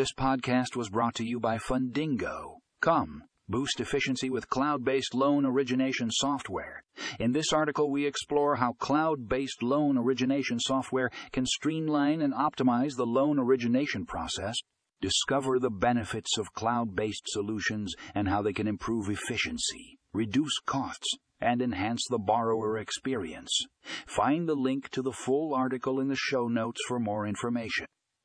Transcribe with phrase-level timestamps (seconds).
[0.00, 2.60] This podcast was brought to you by Fundingo.
[2.80, 6.82] Come, boost efficiency with cloud based loan origination software.
[7.18, 12.96] In this article, we explore how cloud based loan origination software can streamline and optimize
[12.96, 14.56] the loan origination process.
[15.02, 21.18] Discover the benefits of cloud based solutions and how they can improve efficiency, reduce costs,
[21.42, 23.66] and enhance the borrower experience.
[24.06, 27.84] Find the link to the full article in the show notes for more information.